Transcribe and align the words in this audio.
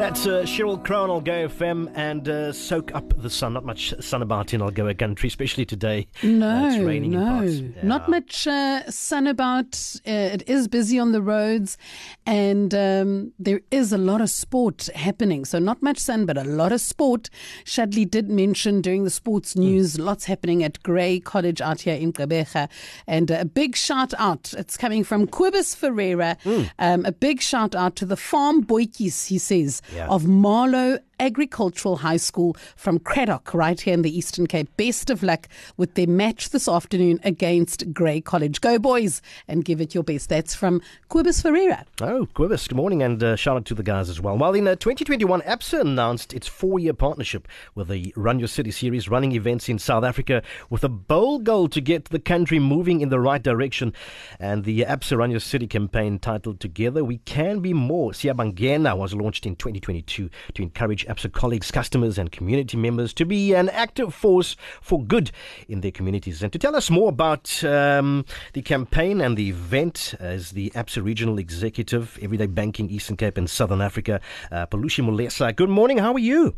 That's 0.00 0.26
uh, 0.26 0.42
Sheryl 0.44 0.82
Crow 0.82 1.02
on 1.02 1.10
Algoa 1.22 1.50
FM 1.50 1.92
and 1.94 2.26
uh, 2.26 2.52
soak 2.54 2.94
up 2.94 3.12
the 3.20 3.28
sun. 3.28 3.52
Not 3.52 3.66
much 3.66 3.92
sun 4.00 4.22
about 4.22 4.54
in 4.54 4.62
Algoa 4.62 4.98
country, 4.98 5.26
especially 5.26 5.66
today. 5.66 6.06
No, 6.22 6.48
Uh, 6.48 6.68
it's 6.68 6.78
raining 6.82 7.12
in 7.12 7.20
no, 7.20 7.26
parts. 7.26 7.52
Yeah. 7.60 7.82
not 7.82 8.08
much 8.08 8.46
uh, 8.46 8.90
sun 8.90 9.26
about. 9.26 9.74
Uh, 10.08 10.10
it 10.32 10.48
is 10.48 10.68
busy 10.68 10.98
on 10.98 11.12
the 11.12 11.20
roads, 11.20 11.76
and 12.24 12.74
um, 12.74 13.32
there 13.38 13.60
is 13.70 13.92
a 13.92 13.98
lot 13.98 14.22
of 14.22 14.30
sport 14.30 14.88
happening. 14.94 15.44
So 15.44 15.58
not 15.58 15.82
much 15.82 15.98
sun, 15.98 16.24
but 16.24 16.38
a 16.38 16.44
lot 16.44 16.72
of 16.72 16.80
sport. 16.80 17.28
Shadley 17.66 18.10
did 18.10 18.30
mention 18.30 18.80
during 18.80 19.04
the 19.04 19.10
sports 19.10 19.52
Hmm. 19.52 19.60
news, 19.60 19.98
lots 19.98 20.24
happening 20.24 20.64
at 20.64 20.82
Grey 20.82 21.20
College 21.20 21.60
out 21.60 21.82
here 21.82 21.94
in 21.96 22.14
Gqeberha, 22.14 22.70
and 23.06 23.30
a 23.30 23.44
big 23.44 23.76
shout 23.76 24.14
out. 24.18 24.54
It's 24.56 24.78
coming 24.78 25.04
from 25.04 25.26
Quibus 25.26 25.76
Ferreira. 25.76 26.38
Hmm. 26.42 26.62
Um, 26.78 27.04
a 27.04 27.12
big 27.12 27.42
shout 27.42 27.74
out 27.74 27.96
to 27.96 28.06
the 28.06 28.16
farm 28.16 28.64
boykies. 28.64 29.26
He 29.26 29.36
says 29.36 29.82
Yeah. 29.94 30.08
of 30.08 30.26
Marlow 30.26 30.98
Agricultural 31.20 31.96
High 31.96 32.16
School 32.16 32.56
from 32.74 32.98
Cradock, 32.98 33.52
right 33.52 33.78
here 33.78 33.92
in 33.92 34.02
the 34.02 34.16
Eastern 34.16 34.46
Cape. 34.46 34.74
Best 34.78 35.10
of 35.10 35.22
luck 35.22 35.48
with 35.76 35.94
their 35.94 36.06
match 36.06 36.48
this 36.48 36.66
afternoon 36.66 37.20
against 37.22 37.92
Grey 37.92 38.22
College. 38.22 38.60
Go, 38.62 38.78
boys, 38.78 39.20
and 39.46 39.62
give 39.62 39.82
it 39.82 39.94
your 39.94 40.02
best. 40.02 40.30
That's 40.30 40.54
from 40.54 40.80
Quibus 41.10 41.42
Ferreira. 41.42 41.84
Oh, 42.00 42.26
Quibus, 42.34 42.66
good 42.68 42.76
morning, 42.76 43.02
and 43.02 43.22
uh, 43.22 43.36
shout 43.36 43.58
out 43.58 43.66
to 43.66 43.74
the 43.74 43.82
guys 43.82 44.08
as 44.08 44.18
well. 44.18 44.38
Well, 44.38 44.54
in 44.54 44.66
uh, 44.66 44.76
2021, 44.76 45.42
Absa 45.42 45.82
announced 45.82 46.32
its 46.32 46.48
four 46.48 46.78
year 46.78 46.94
partnership 46.94 47.46
with 47.74 47.88
the 47.88 48.14
Run 48.16 48.38
Your 48.38 48.48
City 48.48 48.70
series, 48.70 49.10
running 49.10 49.32
events 49.32 49.68
in 49.68 49.78
South 49.78 50.04
Africa 50.04 50.42
with 50.70 50.84
a 50.84 50.88
bold 50.88 51.44
goal 51.44 51.68
to 51.68 51.82
get 51.82 52.06
the 52.06 52.18
country 52.18 52.58
moving 52.58 53.02
in 53.02 53.10
the 53.10 53.20
right 53.20 53.42
direction. 53.42 53.92
And 54.38 54.64
the 54.64 54.80
Absa 54.80 55.18
Run 55.18 55.30
Your 55.30 55.40
City 55.40 55.66
campaign, 55.66 56.18
titled 56.18 56.60
Together 56.60 57.04
We 57.04 57.18
Can 57.18 57.60
Be 57.60 57.74
More, 57.74 58.12
Siabangena, 58.12 58.96
was 58.96 59.12
launched 59.12 59.44
in 59.44 59.54
2022 59.56 60.30
to 60.54 60.62
encourage 60.62 61.04
Absa 61.10 61.32
colleagues, 61.32 61.70
customers, 61.70 62.18
and 62.18 62.30
community 62.30 62.76
members 62.76 63.12
to 63.14 63.24
be 63.24 63.52
an 63.54 63.68
active 63.70 64.14
force 64.14 64.56
for 64.80 65.02
good 65.02 65.32
in 65.68 65.80
their 65.80 65.90
communities. 65.90 66.42
And 66.42 66.52
to 66.52 66.58
tell 66.58 66.76
us 66.76 66.88
more 66.90 67.08
about 67.08 67.62
um, 67.64 68.24
the 68.52 68.62
campaign 68.62 69.20
and 69.20 69.36
the 69.36 69.48
event, 69.48 70.14
as 70.20 70.52
the 70.52 70.70
Absa 70.70 71.04
Regional 71.04 71.38
Executive, 71.38 72.18
Everyday 72.22 72.46
Banking, 72.46 72.88
Eastern 72.88 73.16
Cape 73.16 73.36
and 73.36 73.50
Southern 73.50 73.80
Africa, 73.80 74.20
uh, 74.52 74.66
Pholushi 74.66 75.04
Malesa. 75.04 75.52
Good 75.52 75.70
morning. 75.70 75.98
How 75.98 76.12
are 76.12 76.18
you? 76.18 76.54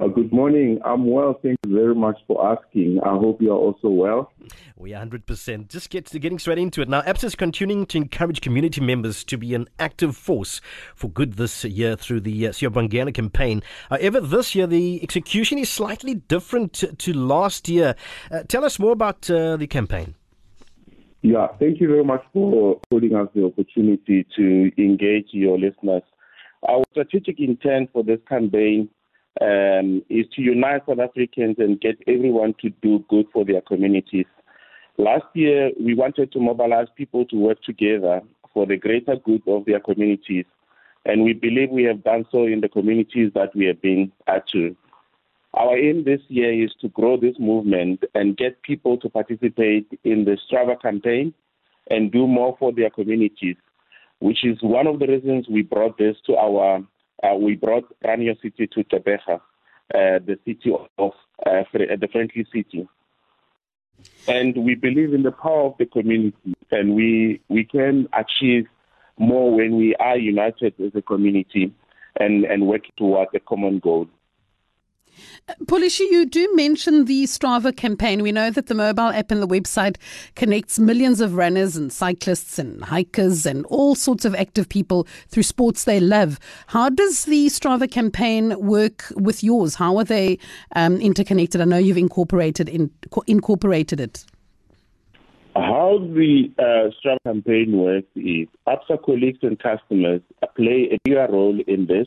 Uh, 0.00 0.06
good 0.06 0.32
morning. 0.32 0.78
I'm 0.84 1.10
well. 1.10 1.38
Thank 1.42 1.58
you 1.66 1.74
very 1.74 1.94
much 1.94 2.18
for 2.26 2.56
asking. 2.56 3.00
I 3.04 3.10
hope 3.10 3.42
you 3.42 3.50
are 3.50 3.58
also 3.58 3.88
well. 3.88 4.32
We 4.76 4.94
are 4.94 5.04
100%. 5.04 5.68
Just 5.68 5.90
get 5.90 6.10
getting 6.20 6.38
straight 6.38 6.58
into 6.58 6.82
it. 6.82 6.88
Now, 6.88 7.02
Absa 7.02 7.24
is 7.24 7.34
continuing 7.34 7.86
to 7.86 7.98
encourage 7.98 8.40
community 8.40 8.80
members 8.80 9.24
to 9.24 9.36
be 9.36 9.54
an 9.54 9.68
active 9.78 10.16
force 10.16 10.60
for 10.94 11.08
good 11.08 11.34
this 11.34 11.64
year 11.64 11.96
through 11.96 12.20
the 12.20 12.48
uh, 12.48 12.50
Siobangana 12.50 13.12
campaign. 13.12 13.62
However, 13.90 14.20
this 14.20 14.54
year 14.54 14.66
the 14.66 15.02
execution 15.02 15.58
is 15.58 15.68
slightly 15.68 16.14
different 16.14 16.72
to, 16.74 16.92
to 16.94 17.12
last 17.12 17.68
year. 17.68 17.94
Uh, 18.30 18.42
tell 18.48 18.64
us 18.64 18.78
more 18.78 18.92
about 18.92 19.30
uh, 19.30 19.56
the 19.56 19.66
campaign. 19.66 20.14
Yeah, 21.22 21.48
thank 21.58 21.80
you 21.80 21.88
very 21.88 22.04
much 22.04 22.22
for 22.32 22.80
holding 22.90 23.16
us 23.16 23.28
the 23.34 23.44
opportunity 23.44 24.24
to 24.36 24.70
engage 24.78 25.28
your 25.32 25.58
listeners. 25.58 26.02
Our 26.68 26.84
strategic 26.92 27.40
intent 27.40 27.90
for 27.92 28.04
this 28.04 28.20
campaign 28.28 28.88
um, 29.40 30.02
is 30.08 30.26
to 30.34 30.42
unite 30.42 30.82
South 30.86 30.98
Africans 31.00 31.56
and 31.58 31.80
get 31.80 31.96
everyone 32.06 32.54
to 32.60 32.70
do 32.82 33.04
good 33.08 33.26
for 33.32 33.44
their 33.44 33.60
communities. 33.62 34.26
Last 35.00 35.26
year, 35.34 35.70
we 35.80 35.94
wanted 35.94 36.32
to 36.32 36.40
mobilize 36.40 36.88
people 36.96 37.24
to 37.26 37.36
work 37.36 37.62
together 37.62 38.20
for 38.52 38.66
the 38.66 38.76
greater 38.76 39.14
good 39.14 39.42
of 39.46 39.64
their 39.64 39.78
communities, 39.78 40.44
and 41.04 41.22
we 41.22 41.34
believe 41.34 41.70
we 41.70 41.84
have 41.84 42.02
done 42.02 42.26
so 42.32 42.46
in 42.46 42.60
the 42.60 42.68
communities 42.68 43.30
that 43.36 43.54
we 43.54 43.66
have 43.66 43.80
been 43.80 44.10
at 44.26 44.48
to. 44.48 44.74
Our 45.54 45.78
aim 45.78 46.02
this 46.02 46.20
year 46.26 46.52
is 46.64 46.72
to 46.80 46.88
grow 46.88 47.16
this 47.16 47.36
movement 47.38 48.02
and 48.16 48.36
get 48.36 48.60
people 48.62 48.98
to 48.98 49.08
participate 49.08 49.86
in 50.02 50.24
the 50.24 50.36
Strava 50.50 50.80
campaign 50.82 51.32
and 51.90 52.10
do 52.10 52.26
more 52.26 52.56
for 52.58 52.72
their 52.72 52.90
communities, 52.90 53.56
which 54.18 54.44
is 54.44 54.58
one 54.62 54.88
of 54.88 54.98
the 54.98 55.06
reasons 55.06 55.46
we 55.48 55.62
brought 55.62 55.96
this 55.96 56.16
to 56.26 56.34
our, 56.34 56.84
uh, 57.22 57.36
we 57.36 57.54
brought 57.54 57.84
Run 58.04 58.22
Your 58.22 58.34
City 58.42 58.66
to 58.66 58.82
Gqeberha, 58.82 59.36
uh, 59.36 59.40
the 59.94 60.38
city 60.44 60.72
of, 60.98 61.12
uh, 61.46 61.62
the 61.72 62.08
friendly 62.10 62.44
city. 62.52 62.88
And 64.26 64.56
we 64.64 64.74
believe 64.74 65.14
in 65.14 65.22
the 65.22 65.32
power 65.32 65.62
of 65.62 65.74
the 65.78 65.86
community, 65.86 66.54
and 66.70 66.94
we, 66.94 67.40
we 67.48 67.64
can 67.64 68.08
achieve 68.12 68.66
more 69.18 69.54
when 69.54 69.76
we 69.76 69.94
are 69.96 70.16
united 70.16 70.74
as 70.80 70.92
a 70.94 71.02
community 71.02 71.72
and, 72.20 72.44
and 72.44 72.66
work 72.66 72.82
towards 72.96 73.30
a 73.34 73.40
common 73.40 73.78
goal. 73.78 74.08
Pholushi, 75.64 76.10
you 76.10 76.26
do 76.26 76.54
mention 76.54 77.06
the 77.06 77.24
Strava 77.24 77.74
campaign. 77.74 78.22
We 78.22 78.32
know 78.32 78.50
that 78.50 78.66
the 78.66 78.74
mobile 78.74 79.08
app 79.08 79.30
and 79.30 79.42
the 79.42 79.48
website 79.48 79.96
connects 80.34 80.78
millions 80.78 81.20
of 81.20 81.34
runners 81.34 81.76
and 81.76 81.92
cyclists 81.92 82.58
and 82.58 82.84
hikers 82.84 83.46
and 83.46 83.64
all 83.66 83.94
sorts 83.94 84.24
of 84.24 84.34
active 84.34 84.68
people 84.68 85.06
through 85.28 85.42
sports 85.42 85.84
they 85.84 86.00
love. 86.00 86.38
How 86.68 86.88
does 86.88 87.24
the 87.24 87.46
Strava 87.46 87.90
campaign 87.90 88.58
work 88.58 89.04
with 89.16 89.42
yours? 89.42 89.74
How 89.74 89.96
are 89.96 90.04
they 90.04 90.38
um, 90.76 90.96
interconnected? 91.00 91.60
I 91.60 91.64
know 91.64 91.78
you've 91.78 91.96
incorporated 91.98 92.68
in, 92.68 92.90
incorporated 93.26 94.00
it. 94.00 94.24
How 95.54 95.98
the 95.98 96.50
uh, 96.58 96.90
Strava 97.02 97.18
campaign 97.24 97.72
works 97.72 98.06
is 98.14 98.48
Absa 98.66 99.02
colleagues 99.02 99.38
and 99.42 99.58
customers 99.58 100.20
play 100.56 100.88
a 100.92 100.98
bigger 101.04 101.26
role 101.30 101.58
in 101.66 101.86
this. 101.86 102.06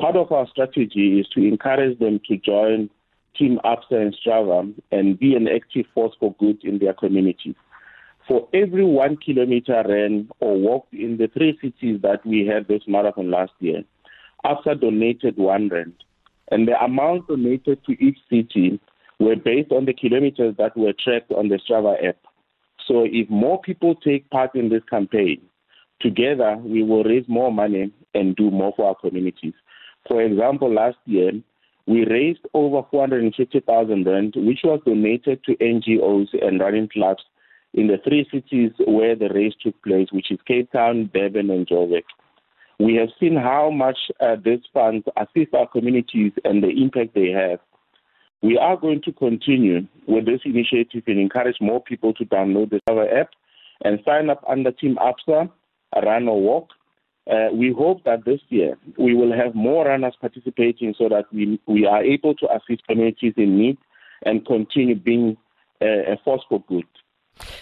Part 0.00 0.16
of 0.16 0.32
our 0.32 0.46
strategy 0.48 1.20
is 1.20 1.28
to 1.28 1.40
encourage 1.46 1.98
them 1.98 2.20
to 2.28 2.36
join 2.36 2.90
Team 3.36 3.60
Absa 3.64 3.92
and 3.92 4.16
Strava 4.16 4.74
and 4.90 5.18
be 5.18 5.34
an 5.34 5.48
active 5.48 5.86
force 5.94 6.14
for 6.18 6.34
good 6.38 6.62
in 6.64 6.78
their 6.78 6.94
communities. 6.94 7.54
For 8.26 8.48
every 8.52 8.84
one 8.84 9.16
kilometer 9.16 9.84
ran 9.86 10.28
or 10.40 10.56
walked 10.56 10.94
in 10.94 11.18
the 11.18 11.28
three 11.28 11.58
cities 11.60 12.00
that 12.02 12.24
we 12.24 12.46
had 12.46 12.66
this 12.66 12.82
marathon 12.86 13.30
last 13.30 13.52
year, 13.60 13.84
Absa 14.44 14.80
donated 14.80 15.36
one 15.36 15.68
rand. 15.68 15.94
And 16.50 16.66
the 16.66 16.82
amount 16.82 17.28
donated 17.28 17.84
to 17.84 17.92
each 18.04 18.18
city 18.28 18.80
were 19.18 19.36
based 19.36 19.72
on 19.72 19.84
the 19.84 19.94
kilometers 19.94 20.56
that 20.58 20.76
were 20.76 20.92
tracked 20.92 21.32
on 21.32 21.48
the 21.48 21.58
Strava 21.58 22.02
app. 22.04 22.16
So 22.86 23.04
if 23.04 23.28
more 23.30 23.60
people 23.60 23.94
take 23.94 24.28
part 24.30 24.54
in 24.54 24.68
this 24.68 24.82
campaign, 24.90 25.40
together 26.00 26.56
we 26.56 26.82
will 26.82 27.04
raise 27.04 27.24
more 27.28 27.52
money 27.52 27.92
and 28.12 28.36
do 28.36 28.50
more 28.50 28.72
for 28.76 28.88
our 28.88 28.94
communities. 28.94 29.54
For 30.08 30.22
example, 30.22 30.72
last 30.72 30.98
year 31.06 31.32
we 31.86 32.06
raised 32.06 32.46
over 32.54 32.86
450,000 32.90 34.06
rand, 34.06 34.34
which 34.36 34.60
was 34.64 34.80
donated 34.86 35.44
to 35.44 35.56
NGOs 35.56 36.28
and 36.40 36.60
running 36.60 36.88
clubs 36.88 37.22
in 37.74 37.88
the 37.88 37.98
three 38.04 38.26
cities 38.32 38.70
where 38.86 39.16
the 39.16 39.28
race 39.28 39.54
took 39.62 39.80
place, 39.82 40.08
which 40.12 40.30
is 40.30 40.38
Cape 40.46 40.70
Town, 40.72 41.10
Durban, 41.12 41.50
and 41.50 41.66
Joburg. 41.66 42.04
We 42.78 42.94
have 42.96 43.08
seen 43.20 43.36
how 43.36 43.70
much 43.70 43.98
uh, 44.20 44.36
these 44.42 44.62
funds 44.72 45.06
assist 45.16 45.54
our 45.54 45.68
communities 45.68 46.32
and 46.44 46.62
the 46.62 46.70
impact 46.70 47.14
they 47.14 47.30
have. 47.30 47.60
We 48.42 48.58
are 48.58 48.76
going 48.76 49.00
to 49.02 49.12
continue 49.12 49.86
with 50.06 50.26
this 50.26 50.40
initiative 50.44 51.02
and 51.06 51.18
encourage 51.18 51.56
more 51.60 51.82
people 51.82 52.12
to 52.14 52.24
download 52.24 52.70
the 52.70 52.80
Strava 52.88 53.20
app 53.20 53.30
and 53.84 54.00
sign 54.04 54.28
up 54.28 54.44
under 54.48 54.70
Team 54.70 54.96
Absa, 54.96 55.50
Run 56.02 56.28
or 56.28 56.40
Walk. 56.40 56.68
Uh, 57.30 57.48
we 57.52 57.72
hope 57.76 58.04
that 58.04 58.24
this 58.24 58.40
year 58.50 58.76
we 58.98 59.14
will 59.14 59.32
have 59.32 59.54
more 59.54 59.86
runners 59.86 60.14
participating 60.20 60.94
so 60.98 61.08
that 61.08 61.24
we, 61.32 61.58
we 61.66 61.86
are 61.86 62.02
able 62.02 62.34
to 62.34 62.46
assist 62.54 62.86
communities 62.86 63.32
in 63.36 63.58
need 63.58 63.78
and 64.24 64.46
continue 64.46 64.94
being 64.94 65.36
uh, 65.80 66.12
a 66.12 66.16
force 66.22 66.42
for 66.48 66.62
good. 66.68 66.84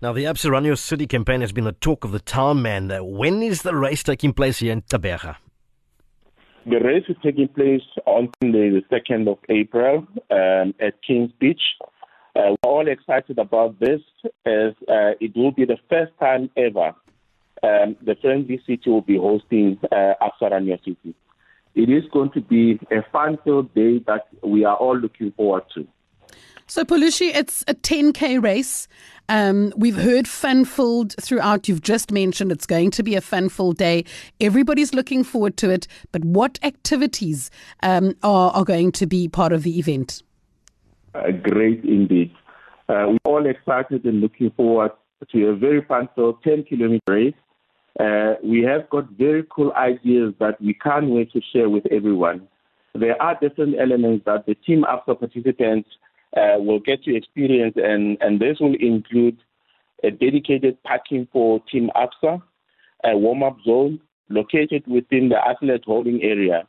Now, 0.00 0.12
the 0.12 0.22
Your 0.64 0.76
City 0.76 1.06
campaign 1.06 1.40
has 1.40 1.52
been 1.52 1.64
the 1.64 1.72
talk 1.72 2.04
of 2.04 2.12
the 2.12 2.20
town, 2.20 2.62
man. 2.62 2.90
When 3.02 3.42
is 3.42 3.62
the 3.62 3.74
race 3.74 4.02
taking 4.02 4.32
place 4.32 4.58
here 4.58 4.72
in 4.72 4.82
Gqeberha? 4.82 5.36
The 6.66 6.80
race 6.80 7.04
is 7.08 7.16
taking 7.22 7.48
place 7.48 7.82
on 8.06 8.28
the 8.40 8.82
2nd 8.90 9.28
of 9.28 9.38
April 9.48 10.06
um, 10.30 10.74
at 10.80 10.94
King's 11.06 11.32
Beach. 11.38 11.62
Uh, 12.34 12.54
we're 12.62 12.70
all 12.70 12.88
excited 12.88 13.38
about 13.38 13.78
this 13.80 14.00
as 14.44 14.72
uh, 14.88 15.14
it 15.20 15.34
will 15.34 15.52
be 15.52 15.64
the 15.64 15.78
first 15.88 16.12
time 16.20 16.50
ever 16.56 16.92
um, 17.62 17.96
the 18.02 18.16
Friendly 18.20 18.60
City 18.66 18.90
will 18.90 19.00
be 19.00 19.16
hosting 19.16 19.78
uh, 19.92 20.14
City. 20.40 21.14
It 21.74 21.90
is 21.90 22.04
going 22.10 22.30
to 22.30 22.40
be 22.40 22.80
a 22.90 23.02
fun-filled 23.12 23.74
day 23.74 23.98
that 24.06 24.28
we 24.42 24.64
are 24.64 24.76
all 24.76 24.96
looking 24.96 25.32
forward 25.32 25.64
to. 25.74 25.86
So, 26.68 26.84
Pholushi, 26.84 27.32
it's 27.34 27.62
a 27.68 27.74
10K 27.74 28.42
race. 28.42 28.88
Um, 29.28 29.72
we've 29.76 29.96
heard 29.96 30.26
fun-filled 30.26 31.14
throughout. 31.20 31.68
You've 31.68 31.82
just 31.82 32.10
mentioned 32.10 32.50
it's 32.50 32.66
going 32.66 32.90
to 32.92 33.02
be 33.02 33.14
a 33.14 33.20
fun-filled 33.20 33.76
day. 33.76 34.04
Everybody's 34.40 34.92
looking 34.92 35.22
forward 35.22 35.56
to 35.58 35.70
it. 35.70 35.86
But 36.12 36.24
what 36.24 36.58
activities 36.62 37.50
um, 37.82 38.16
are, 38.22 38.50
are 38.50 38.64
going 38.64 38.90
to 38.92 39.06
be 39.06 39.28
part 39.28 39.52
of 39.52 39.62
the 39.62 39.78
event? 39.78 40.22
Uh, 41.14 41.30
great 41.30 41.84
indeed. 41.84 42.32
Uh, 42.88 43.06
we're 43.10 43.18
all 43.24 43.46
excited 43.46 44.04
and 44.04 44.20
looking 44.20 44.50
forward 44.50 44.90
to 45.30 45.48
a 45.48 45.54
very 45.54 45.84
fun-filled 45.84 46.42
10 46.42 46.64
kilometer 46.64 47.02
race. 47.08 47.34
Uh, 47.98 48.34
we 48.42 48.62
have 48.62 48.88
got 48.90 49.08
very 49.12 49.44
cool 49.48 49.72
ideas 49.72 50.34
that 50.38 50.60
we 50.60 50.74
can't 50.74 51.08
wait 51.08 51.32
to 51.32 51.40
share 51.52 51.68
with 51.68 51.86
everyone. 51.90 52.46
There 52.94 53.20
are 53.20 53.38
different 53.40 53.76
elements 53.80 54.24
that 54.26 54.46
the 54.46 54.54
Team 54.54 54.84
Absa 54.84 55.18
participants 55.18 55.88
uh, 56.36 56.58
will 56.58 56.80
get 56.80 57.02
to 57.04 57.16
experience, 57.16 57.74
and, 57.76 58.18
and 58.20 58.38
this 58.38 58.58
will 58.60 58.74
include 58.78 59.38
a 60.02 60.10
dedicated 60.10 60.82
parking 60.82 61.26
for 61.32 61.60
Team 61.70 61.90
Absa, 61.96 62.42
a 63.04 63.16
warm-up 63.16 63.56
zone 63.64 64.00
located 64.28 64.86
within 64.86 65.30
the 65.30 65.38
athlete 65.48 65.84
holding 65.86 66.22
area. 66.22 66.66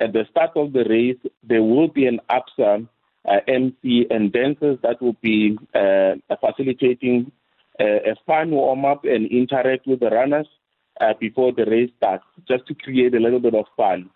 At 0.00 0.12
the 0.12 0.24
start 0.30 0.52
of 0.56 0.72
the 0.72 0.84
race, 0.84 1.18
there 1.42 1.62
will 1.62 1.88
be 1.88 2.06
an 2.06 2.20
Absa 2.30 2.86
uh, 3.28 3.36
MC 3.48 4.06
and 4.10 4.32
dancers 4.32 4.78
that 4.82 5.02
will 5.02 5.16
be 5.20 5.58
uh, 5.74 6.14
facilitating 6.40 7.32
uh, 7.80 7.84
a 7.84 8.14
fun 8.26 8.50
warm-up 8.50 9.04
and 9.04 9.26
interact 9.30 9.86
with 9.86 10.00
the 10.00 10.10
runners 10.10 10.46
uh, 11.00 11.14
before 11.18 11.52
the 11.52 11.64
race 11.64 11.90
starts, 11.96 12.24
just 12.46 12.66
to 12.66 12.74
create 12.74 13.14
a 13.14 13.20
little 13.20 13.40
bit 13.40 13.54
of 13.54 13.64
fun. 13.76 14.10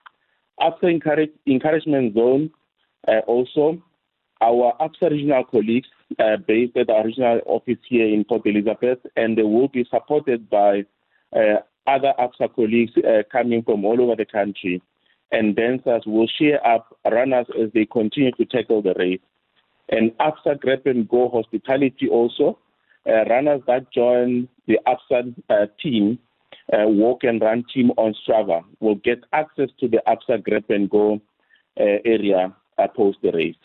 After 0.61 0.89
encourage, 0.89 1.31
encouragement 1.47 2.15
zone, 2.15 2.51
uh, 3.09 3.21
also 3.27 3.83
our 4.41 4.75
ABSA 4.81 5.11
regional 5.11 5.45
colleagues 5.45 5.89
uh, 6.19 6.37
based 6.47 6.77
at 6.77 6.91
our 6.91 7.05
regional 7.05 7.41
office 7.47 7.79
here 7.89 8.07
in 8.07 8.25
Port 8.25 8.43
Elizabeth, 8.47 8.99
and 9.17 9.37
they 9.37 9.43
will 9.43 9.69
be 9.69 9.87
supported 9.91 10.49
by 10.51 10.85
uh, 11.35 11.61
other 11.87 12.13
ABSA 12.19 12.55
colleagues 12.55 12.93
uh, 12.99 13.23
coming 13.31 13.63
from 13.63 13.85
all 13.85 14.01
over 14.01 14.17
the 14.17 14.25
country. 14.25 14.83
And 15.33 15.57
dancers 15.57 16.03
will 16.07 16.29
share 16.39 16.65
up 16.67 16.97
runners 17.11 17.47
as 17.61 17.71
they 17.73 17.87
continue 17.87 18.31
to 18.33 18.45
tackle 18.45 18.83
the 18.83 18.95
race. 18.97 19.21
And 19.89 20.13
ABSA 20.19 20.61
Grab 20.61 20.87
and 20.87 21.09
Go 21.09 21.29
Hospitality 21.29 22.09
also, 22.09 22.59
uh, 23.07 23.25
runners 23.25 23.63
that 23.67 23.93
join 23.93 24.49
the 24.67 24.79
ABSA 24.87 25.35
uh, 25.51 25.67
team, 25.83 26.19
uh, 26.73 26.89
walk 26.89 27.25
and 27.25 27.41
run 27.41 27.65
team 27.73 27.91
on 27.97 28.15
Strava, 28.27 28.65
will 28.81 28.95
get 28.97 29.23
access 29.33 29.69
to 29.81 29.89
the 29.89 30.03
ABSA 30.07 30.43
Grab 30.45 30.65
and 30.71 30.89
Go 30.89 31.21
area 31.77 32.55
post 32.97 33.19
the 33.23 33.33
race. 33.33 33.57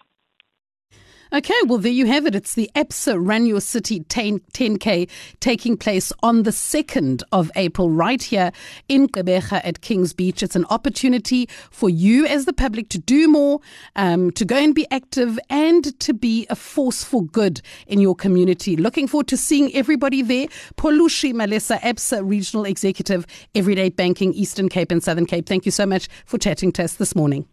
Okay, 1.32 1.54
well, 1.68 1.78
there 1.78 1.92
you 1.92 2.08
have 2.08 2.26
it. 2.26 2.34
It's 2.34 2.56
the 2.56 2.72
Run 3.20 3.46
Your 3.46 3.62
City 3.62 4.00
10, 4.00 4.40
k 4.80 5.08
taking 5.40 5.78
place 5.78 6.12
on 6.24 6.42
the 6.42 6.50
2nd 6.50 7.22
of 7.32 7.52
April, 7.56 7.92
right 7.92 8.20
here 8.20 8.52
in 8.88 9.08
Gqeberha 9.08 9.62
at 9.64 9.82
Kings 9.82 10.12
Beach. 10.12 10.42
It's 10.42 10.56
an 10.56 10.66
opportunity 10.72 11.48
for 11.70 11.88
you 11.88 12.26
as 12.26 12.46
the 12.46 12.54
public 12.54 12.90
to 12.90 12.98
do 12.98 13.28
more, 13.28 13.60
um, 13.96 14.32
to 14.32 14.44
go 14.44 14.56
and 14.56 14.74
be 14.74 14.88
active, 14.90 15.38
and 15.52 16.00
to 16.00 16.16
be 16.16 16.48
a 16.50 16.56
force 16.56 17.04
for 17.04 17.24
good 17.24 17.62
in 17.86 18.00
your 18.02 18.16
community. 18.16 18.76
Looking 18.76 19.08
forward 19.08 19.28
to 19.28 19.38
seeing 19.38 19.72
everybody 19.76 20.24
there. 20.24 20.48
Pholushi 20.78 21.32
Malesa, 21.32 21.78
ABSA 21.84 22.28
Regional 22.28 22.66
Executive, 22.66 23.28
Everyday 23.54 23.90
Banking, 23.90 24.34
Eastern 24.34 24.68
Cape 24.68 24.92
and 24.92 25.04
Southern 25.04 25.28
Cape. 25.28 25.46
Thank 25.46 25.68
you 25.68 25.72
so 25.72 25.86
much 25.86 26.08
for 26.26 26.40
chatting 26.40 26.72
to 26.72 26.86
us 26.86 26.96
this 26.96 27.16
morning. 27.16 27.48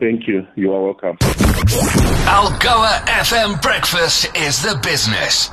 Thank 0.00 0.26
you. 0.26 0.44
You 0.56 0.72
are 0.72 0.82
welcome. 0.82 1.16
Algoa 1.68 3.04
FM 3.06 3.60
Breakfast 3.60 4.34
is 4.34 4.62
the 4.62 4.80
business. 4.82 5.50